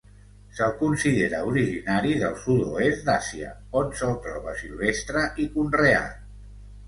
[0.59, 3.51] Se'l considera originari del sud-oest d'Àsia,
[3.81, 6.19] on se'l troba silvestre i conreat.